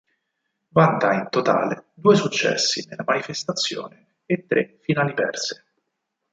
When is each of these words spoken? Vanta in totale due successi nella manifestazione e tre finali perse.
Vanta 0.69 1.13
in 1.13 1.27
totale 1.29 1.89
due 1.93 2.15
successi 2.15 2.83
nella 2.89 3.03
manifestazione 3.05 4.15
e 4.25 4.47
tre 4.47 4.79
finali 4.81 5.13
perse. 5.13 5.63